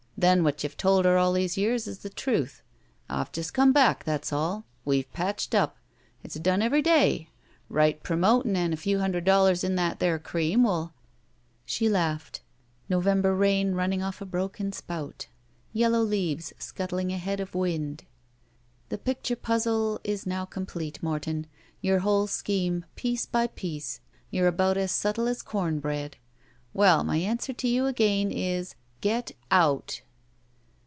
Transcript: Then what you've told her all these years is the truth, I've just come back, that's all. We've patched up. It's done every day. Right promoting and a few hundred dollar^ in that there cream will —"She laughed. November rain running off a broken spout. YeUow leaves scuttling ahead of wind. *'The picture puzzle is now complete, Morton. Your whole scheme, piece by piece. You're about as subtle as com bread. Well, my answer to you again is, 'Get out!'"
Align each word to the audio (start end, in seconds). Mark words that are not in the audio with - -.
Then 0.17 0.43
what 0.43 0.61
you've 0.61 0.77
told 0.77 1.05
her 1.05 1.17
all 1.17 1.33
these 1.33 1.57
years 1.57 1.87
is 1.87 1.99
the 1.99 2.09
truth, 2.11 2.61
I've 3.09 3.31
just 3.31 3.55
come 3.55 3.73
back, 3.73 4.03
that's 4.03 4.31
all. 4.31 4.65
We've 4.85 5.11
patched 5.13 5.55
up. 5.55 5.77
It's 6.23 6.35
done 6.35 6.61
every 6.61 6.83
day. 6.83 7.29
Right 7.69 8.03
promoting 8.03 8.55
and 8.55 8.71
a 8.71 8.77
few 8.77 8.99
hundred 8.99 9.25
dollar^ 9.25 9.63
in 9.63 9.73
that 9.77 9.97
there 9.97 10.19
cream 10.19 10.63
will 10.63 10.93
—"She 11.65 11.89
laughed. 11.89 12.41
November 12.87 13.35
rain 13.35 13.73
running 13.73 14.03
off 14.03 14.21
a 14.21 14.27
broken 14.27 14.71
spout. 14.73 15.25
YeUow 15.73 16.07
leaves 16.07 16.53
scuttling 16.59 17.11
ahead 17.11 17.39
of 17.39 17.55
wind. 17.55 18.03
*'The 18.89 18.99
picture 18.99 19.35
puzzle 19.35 19.99
is 20.03 20.27
now 20.27 20.45
complete, 20.45 21.01
Morton. 21.01 21.47
Your 21.81 21.99
whole 21.99 22.27
scheme, 22.27 22.85
piece 22.95 23.25
by 23.25 23.47
piece. 23.47 24.01
You're 24.29 24.45
about 24.47 24.77
as 24.77 24.91
subtle 24.91 25.27
as 25.27 25.41
com 25.41 25.79
bread. 25.79 26.17
Well, 26.75 27.03
my 27.03 27.17
answer 27.17 27.53
to 27.53 27.67
you 27.67 27.87
again 27.87 28.29
is, 28.31 28.75
'Get 28.99 29.31
out!'" 29.49 30.03